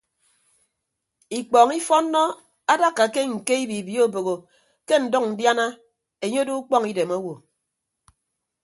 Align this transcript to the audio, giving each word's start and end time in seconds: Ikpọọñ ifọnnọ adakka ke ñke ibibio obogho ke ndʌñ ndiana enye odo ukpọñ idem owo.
Ikpọọñ 1.37 1.69
ifọnnọ 1.79 2.21
adakka 2.73 3.03
ke 3.13 3.21
ñke 3.33 3.53
ibibio 3.63 4.01
obogho 4.07 4.35
ke 4.87 4.95
ndʌñ 5.03 5.23
ndiana 5.31 5.65
enye 6.23 6.39
odo 6.43 6.53
ukpọñ 6.61 6.83
idem 6.91 7.11
owo. 7.17 7.33